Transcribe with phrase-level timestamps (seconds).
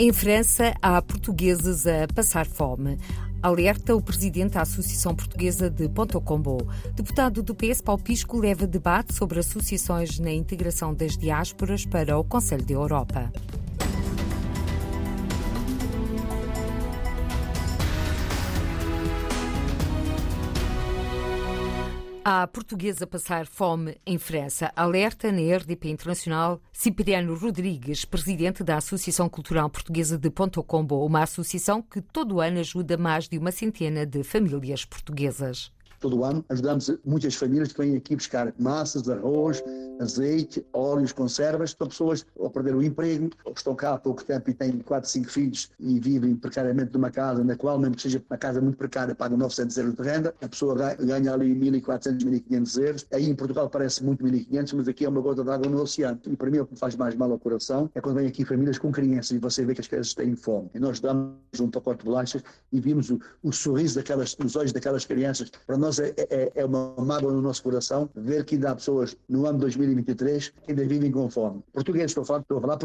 [0.00, 2.96] Em França, há portugueses a passar fome.
[3.42, 6.58] Alerta o presidente da Associação Portuguesa de Ponto Combo.
[6.94, 12.22] Deputado do PS, Paulo Pisco, leva debate sobre associações na integração das diásporas para o
[12.22, 13.32] Conselho da Europa.
[22.30, 24.70] A portuguesa passar fome em França.
[24.76, 31.22] Alerta na RDP Internacional Cipriano Rodrigues, presidente da Associação Cultural Portuguesa de Ponto Combo, uma
[31.22, 36.44] associação que todo ano ajuda mais de uma centena de famílias portuguesas todo ano.
[36.48, 39.62] Ajudamos muitas famílias que vêm aqui buscar massas, arroz,
[40.00, 41.74] azeite, óleos, conservas.
[41.76, 45.08] São pessoas ou perderam o emprego, ou estão cá há pouco tempo e têm 4,
[45.08, 48.76] 5 filhos e vivem precariamente numa casa na qual, mesmo que seja uma casa muito
[48.76, 50.34] precária, pagam 900 euros de renda.
[50.40, 53.06] A pessoa ganha ali 1.400, 1.500 euros.
[53.12, 56.20] Aí em Portugal parece muito 1.500, mas aqui é uma gota de água no oceano.
[56.26, 58.44] E para mim o que me faz mais mal ao coração é quando vêm aqui
[58.44, 60.70] famílias com crianças e você vê que as crianças têm fome.
[60.74, 64.72] E nós damos um pacote de bolachas e vimos o, o sorriso daquelas, nos olhos
[64.72, 65.50] daquelas crianças.
[65.66, 69.16] Para nós é, é, é uma mágoa no nosso coração ver que ainda há pessoas
[69.28, 69.58] no ano
[69.94, 71.62] 2023 que ainda vivem com fome.
[71.72, 72.78] Portugueses, estou a falar, estou a falar.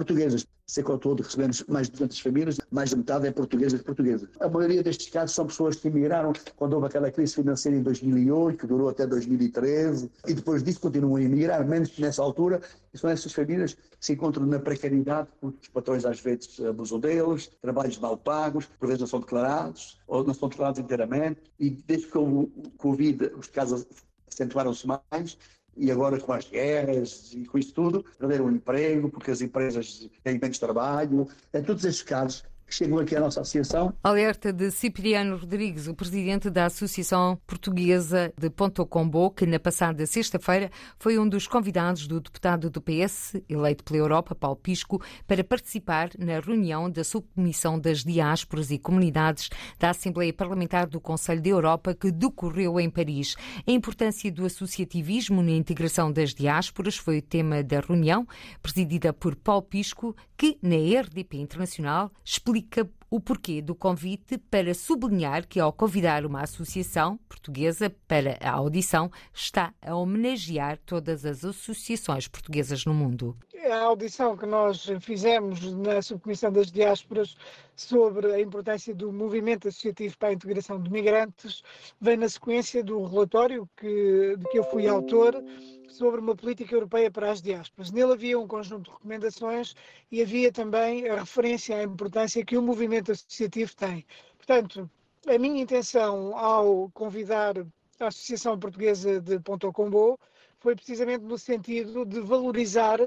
[0.66, 4.30] Sei que ao todo recebemos mais de 200 famílias, mais de metade é portuguesas portuguesas.
[4.40, 8.58] A maioria destes casos são pessoas que emigraram quando houve aquela crise financeira em 2008,
[8.58, 12.62] que durou até 2013, e depois disso continuam a emigrar, menos nessa altura,
[12.94, 17.00] e são essas famílias que se encontram na precariedade, porque os patrões às vezes abusam
[17.00, 21.70] deles, trabalhos mal pagos, por vezes não são declarados, ou não são declarados inteiramente, e
[21.70, 23.86] desde que o Covid os casos
[24.28, 25.38] acentuaram-se mais,
[25.76, 30.10] e agora com as guerras e com isso tudo, perderam o emprego, porque as empresas
[30.24, 31.28] têm menos trabalho.
[31.54, 32.44] Em todos estes casos,
[32.78, 33.94] que aqui à nossa associação.
[34.04, 40.06] Alerta de Cipriano Rodrigues, o presidente da Associação Portuguesa de Ponto Combo, que na passada
[40.06, 45.44] sexta-feira foi um dos convidados do deputado do PS, eleito pela Europa, Paulo Pisco, para
[45.44, 51.50] participar na reunião da Subcomissão das Diásporas e Comunidades da Assembleia Parlamentar do Conselho da
[51.50, 53.36] Europa, que decorreu em Paris.
[53.68, 58.28] A importância do associativismo na integração das diásporas foi o tema da reunião,
[58.62, 62.62] presidida por Paulo Pisco, que, na RDP Internacional, explica
[63.09, 69.12] o porquê do convite para sublinhar que, ao convidar uma associação portuguesa para a audição,
[69.34, 73.38] está a homenagear todas as associações portuguesas no mundo.
[73.73, 77.35] A audição que nós fizemos na Subcomissão das Diásporas
[77.75, 81.63] sobre a importância do movimento associativo para a integração de migrantes
[82.00, 85.44] vem na sequência do relatório que, de que eu fui autor
[85.89, 87.91] sobre uma política europeia para as diásporas.
[87.91, 89.73] Nele havia um conjunto de recomendações
[90.11, 94.05] e havia também a referência à importância que o movimento associativo tem.
[94.38, 94.88] Portanto,
[95.25, 97.57] a minha intenção ao convidar
[98.00, 100.19] a Associação Portuguesa de Ponto Combo
[100.63, 102.97] foi precisamente no sentido de valorizar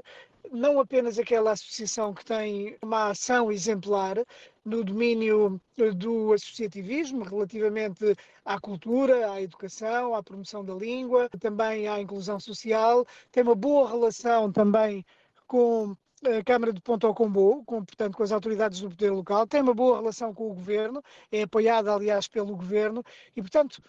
[0.51, 4.15] não apenas aquela associação que tem uma ação exemplar
[4.63, 5.59] no domínio
[5.95, 8.15] do associativismo, relativamente
[8.45, 13.89] à cultura, à educação, à promoção da língua, também à inclusão social, tem uma boa
[13.89, 15.03] relação também
[15.47, 19.47] com a Câmara de Ponto ao Combo, com, portanto, com as autoridades do poder local,
[19.47, 23.03] tem uma boa relação com o governo, é apoiada, aliás, pelo governo,
[23.35, 23.81] e, portanto,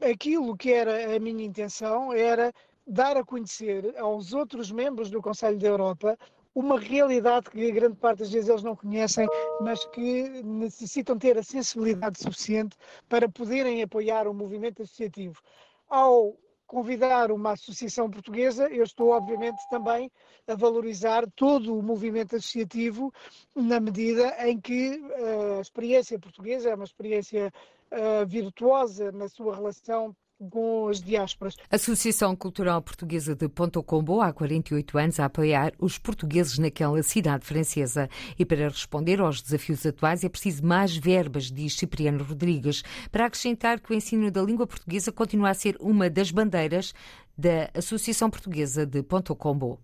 [0.00, 2.52] aquilo que era a minha intenção era
[2.86, 6.18] dar a conhecer aos outros membros do Conselho da Europa
[6.54, 9.26] uma realidade que grande parte das vezes eles não conhecem,
[9.60, 12.76] mas que necessitam ter a sensibilidade suficiente
[13.08, 15.40] para poderem apoiar o movimento associativo.
[15.88, 16.36] Ao
[16.66, 20.10] convidar uma associação portuguesa, eu estou obviamente também
[20.46, 23.12] a valorizar todo o movimento associativo
[23.54, 27.52] na medida em que uh, a experiência portuguesa é uma experiência
[27.90, 30.16] uh, virtuosa na sua relação
[30.50, 31.56] com as diásporas.
[31.70, 37.44] Associação Cultural Portuguesa de Ponto Combo, há 48 anos, a apoiar os portugueses naquela cidade
[37.44, 38.08] francesa.
[38.38, 43.80] E para responder aos desafios atuais é preciso mais verbas, diz Cipriano Rodrigues, para acrescentar
[43.80, 46.92] que o ensino da língua portuguesa continua a ser uma das bandeiras
[47.36, 49.80] da Associação Portuguesa de Ponto Combo.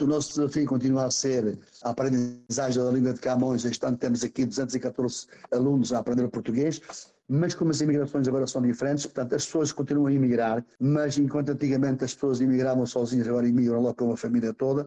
[0.00, 3.64] O nosso desafio continua a ser a aprendizagem da língua de Camões.
[3.64, 6.80] Este ano temos aqui 214 alunos a aprender português
[7.28, 11.50] mas como as imigrações agora são diferentes, portanto, as pessoas continuam a emigrar, mas enquanto
[11.50, 14.86] antigamente as pessoas imigravam sozinhas, agora imigram logo com a família toda,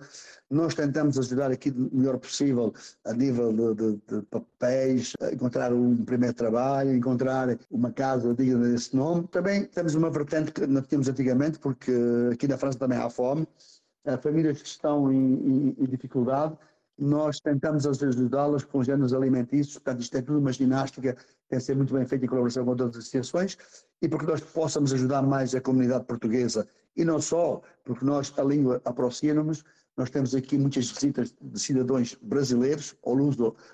[0.50, 2.74] nós tentamos ajudar aqui o melhor possível
[3.06, 8.96] a nível de, de, de papéis, encontrar um primeiro trabalho, encontrar uma casa digna desse
[8.96, 9.28] nome.
[9.28, 11.92] Também temos uma vertente que não tínhamos antigamente, porque
[12.34, 13.48] aqui na França também há fome,
[14.22, 16.58] famílias que estão em, em, em dificuldade,
[16.98, 21.16] nós tentamos às vezes ajudá-las com géneros alimentícios, portanto isto é tudo uma ginástica
[21.50, 23.58] tem de ser muito bem feita em colaboração com outras associações
[24.02, 28.44] e porque nós possamos ajudar mais a comunidade portuguesa e não só, porque nós a
[28.44, 29.64] língua aproxima-nos,
[29.98, 33.14] Nós temos aqui muitas visitas de cidadãos brasileiros ou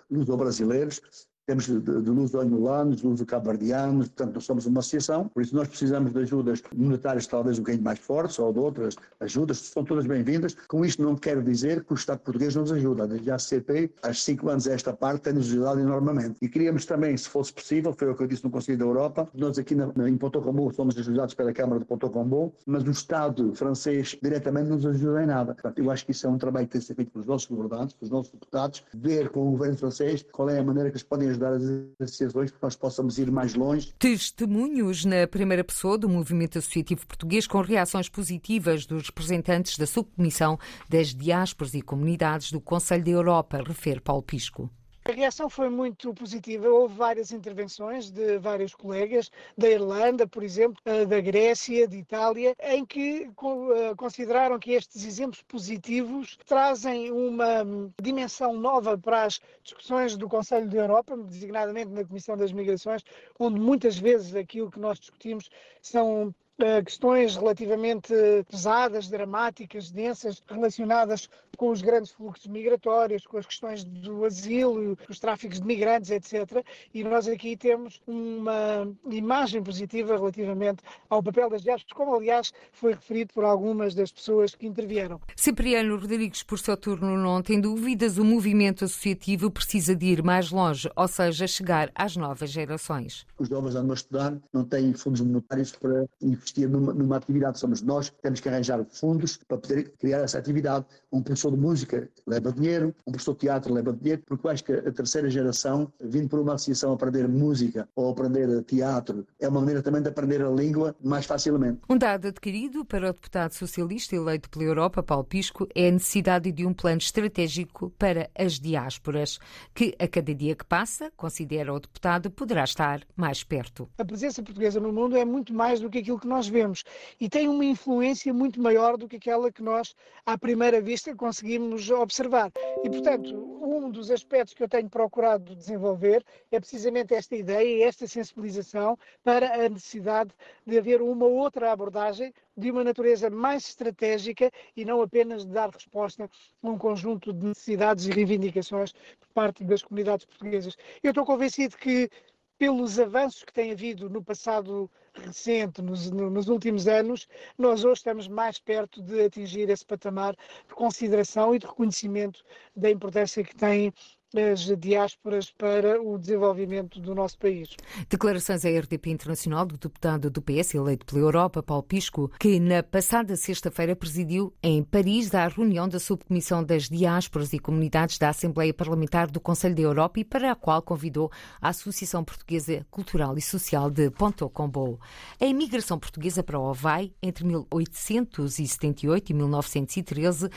[0.09, 1.01] luso-brasileiros,
[1.47, 6.11] temos de, de, de luso-angolanos, luso-cabardianos, portanto, nós somos uma associação, por isso nós precisamos
[6.11, 10.57] de ajudas monetárias talvez um bocadinho mais fortes, ou de outras ajudas, são todas bem-vindas.
[10.67, 14.13] Com isto não quero dizer que o Estado português nos ajuda, desde a CP, há
[14.13, 16.35] cinco anos esta parte, tem-nos ajudado enormemente.
[16.41, 19.29] E queríamos também, se fosse possível, foi o que eu disse no Conselho da Europa,
[19.33, 22.91] nós aqui na, em Ponto Combo somos ajudados pela Câmara de Ponto Combo, mas o
[22.91, 25.53] Estado francês diretamente nos ajuda em nada.
[25.53, 27.47] Portanto, eu acho que isso é um trabalho que tem que ser feito pelos nossos
[27.47, 31.03] governantes, pelos nossos deputados, ver com o governo francês qual é a maneira que eles
[31.03, 31.63] podem ajudar as
[31.99, 33.93] associações para que nós possamos ir mais longe.
[33.99, 40.59] Testemunhos na primeira pessoa do movimento associativo português com reações positivas dos representantes da subcomissão
[40.89, 44.69] das diásporas e comunidades do Conselho da Europa, refere Paulo Pisco.
[45.07, 46.67] A reação foi muito positiva.
[46.67, 52.53] Houve várias intervenções de vários colegas, da Irlanda, por exemplo, eh, da Grécia, de Itália,
[52.61, 59.39] em que eh, consideraram que estes exemplos positivos trazem uma hum, dimensão nova para as
[59.63, 63.01] discussões do Conselho da Europa, designadamente na Comissão das Migrações,
[63.39, 65.49] onde muitas vezes aquilo que nós discutimos
[65.81, 66.35] são
[66.83, 68.13] questões relativamente
[68.49, 75.19] pesadas, dramáticas, densas, relacionadas com os grandes fluxos migratórios, com as questões do asilo, os
[75.19, 76.63] tráficos de migrantes, etc.
[76.93, 82.93] E nós aqui temos uma imagem positiva relativamente ao papel das diásporas, como aliás foi
[82.93, 85.19] referido por algumas das pessoas que intervieram.
[85.35, 90.51] Cipriano Rodrigues, por seu turno, não tem dúvidas, o movimento associativo precisa de ir mais
[90.51, 93.25] longe, ou seja, chegar às novas gerações.
[93.39, 96.05] Os jovens andam a estudar, não têm fundos monetários para
[96.47, 97.59] investir numa, numa atividade.
[97.59, 100.85] Somos nós que temos que arranjar fundos para poder criar essa atividade.
[101.11, 104.63] Um professor de música leva dinheiro, um professor de teatro leva dinheiro, porque eu acho
[104.63, 109.47] que a terceira geração, vindo por uma associação a aprender música ou aprender teatro, é
[109.47, 111.81] uma maneira também de aprender a língua mais facilmente.
[111.89, 116.51] Um dado adquirido para o deputado socialista eleito pela Europa, Paulo Pisco, é a necessidade
[116.51, 119.39] de um plano estratégico para as diásporas,
[119.73, 123.89] que a cada dia que passa, considera o deputado, poderá estar mais perto.
[123.97, 126.83] A presença portuguesa no mundo é muito mais do que aquilo que nós nós vemos
[127.19, 131.89] e tem uma influência muito maior do que aquela que nós, à primeira vista, conseguimos
[131.89, 132.51] observar.
[132.83, 138.05] E, portanto, um dos aspectos que eu tenho procurado desenvolver é precisamente esta ideia, esta
[138.05, 140.29] sensibilização para a necessidade
[140.63, 145.71] de haver uma outra abordagem de uma natureza mais estratégica e não apenas de dar
[145.71, 146.29] resposta
[146.61, 150.77] a um conjunto de necessidades e reivindicações por parte das comunidades portuguesas.
[151.01, 152.09] Eu estou convencido que
[152.57, 157.27] pelos avanços que tem havido no passado recente, nos, nos, últimos anos,
[157.57, 160.35] nós hoje estamos mais perto de atingir esse patamar
[160.67, 162.43] de consideração e de reconhecimento
[162.75, 163.93] da importância que tem
[164.35, 167.69] as diásporas para o desenvolvimento do nosso país.
[168.09, 172.83] Declarações à RDP Internacional do deputado do PS eleito pela Europa, Paulo Pisco, que na
[172.83, 178.73] passada sexta-feira presidiu em Paris a reunião da Subcomissão das Diásporas e Comunidades da Assembleia
[178.73, 181.31] Parlamentar do Conselho da Europa e para a qual convidou
[181.61, 184.99] a Associação Portuguesa Cultural e Social de Ponto Combo.
[185.39, 190.49] A imigração portuguesa para o Havaí entre 1878 e 1913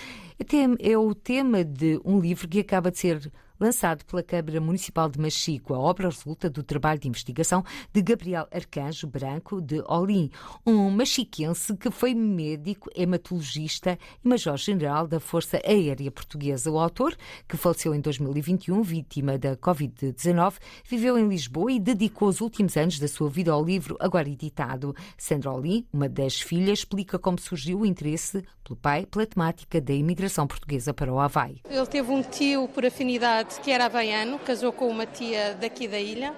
[0.81, 5.21] é o tema de um livro que acaba de ser lançado pela Câmara Municipal de
[5.21, 5.75] Machico.
[5.75, 7.63] A obra resulta do trabalho de investigação
[7.93, 10.31] de Gabriel Arcanjo Branco de Olim,
[10.67, 16.71] um machiquense que foi médico, hematologista e major-general da Força Aérea Portuguesa.
[16.71, 17.15] O autor,
[17.47, 20.55] que faleceu em 2021, vítima da Covid-19,
[20.89, 24.95] viveu em Lisboa e dedicou os últimos anos da sua vida ao livro agora editado.
[25.19, 29.93] Sandra Olim, uma das filhas, explica como surgiu o interesse pelo pai pela temática da
[29.93, 31.61] imigração portuguesa para o Havaí.
[31.69, 35.99] Ele teve um tio por afinidade que era havaiano, casou com uma tia daqui da
[35.99, 36.35] ilha,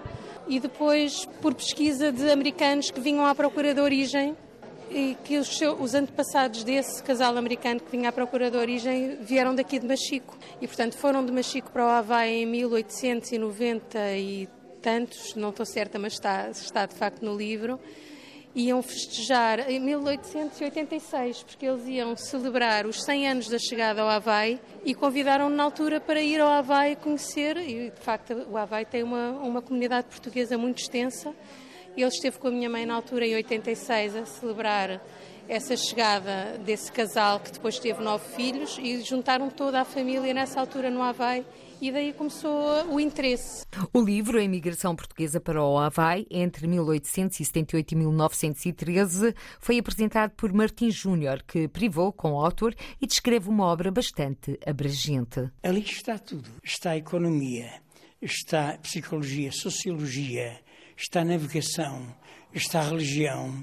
[0.49, 4.37] e depois por pesquisa de americanos que vinham à procura de origem
[4.91, 9.17] e que os, seus, os antepassados desse casal americano que vinha à procura de origem
[9.23, 10.37] vieram daqui de Machico.
[10.61, 14.49] E, portanto, foram de Machico para o Havaí em 1890 e
[14.83, 17.81] tantos, não estou certa, mas está, está de facto no livro
[18.55, 24.61] iam festejar em 1886, porque eles iam celebrar os 100 anos da chegada ao Havaí
[24.85, 27.57] e convidaram-no na altura para ir ao Havaí conhecer.
[27.57, 31.35] E de facto, o Havaí tem uma, uma comunidade portuguesa muito extensa.
[31.97, 35.01] Ele esteve com a minha mãe na altura, em 86, a celebrar
[35.53, 40.59] essa chegada desse casal que depois teve nove filhos e juntaram toda a família nessa
[40.59, 41.45] altura no Havaí
[41.79, 43.67] e daí começou o interesse.
[43.93, 50.55] O livro A Imigração Portuguesa para o Havaí, entre 1878 e 1913, foi apresentado por
[50.55, 55.51] Martim Júnior, que privou com o autor e descreve uma obra bastante abrangente.
[55.63, 56.49] Ali está tudo.
[56.65, 57.83] Está a economia,
[58.23, 60.59] está a psicologia, sociologia,
[60.97, 62.17] está a navegação,
[62.55, 63.63] está a religião,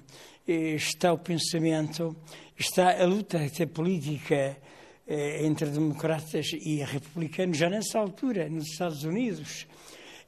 [0.52, 2.16] está o pensamento,
[2.58, 4.58] está a luta até política,
[5.08, 9.66] eh, entre democratas e republicanos, já nessa altura, nos Estados Unidos.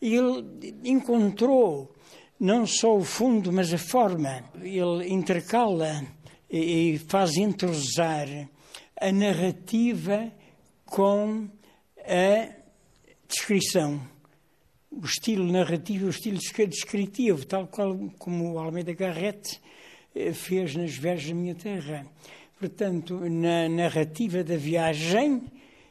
[0.01, 1.93] E ele encontrou
[2.39, 4.43] não só o fundo, mas a forma.
[4.59, 6.03] Ele intercala
[6.49, 8.27] e faz entrosar
[8.99, 10.31] a narrativa
[10.85, 11.47] com
[11.99, 12.49] a
[13.27, 14.01] descrição.
[14.89, 19.61] O estilo narrativo, o estilo descritivo, tal qual como o Almeida Garrett
[20.33, 22.05] fez nas Verges da Minha Terra.
[22.59, 25.41] Portanto, na narrativa da viagem,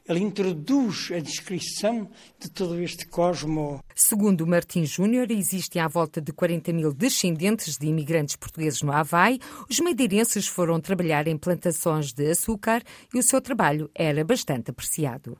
[0.09, 2.09] ele introduz a descrição
[2.39, 3.81] de todo este cosmo.
[3.95, 9.39] Segundo Martim Júnior, existem à volta de 40 mil descendentes de imigrantes portugueses no Havaí.
[9.69, 12.83] Os madeirenses foram trabalhar em plantações de açúcar
[13.15, 15.39] e o seu trabalho era bastante apreciado.